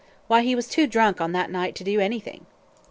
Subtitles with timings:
[0.25, 2.47] Why, he was too drunk on that night to do anything."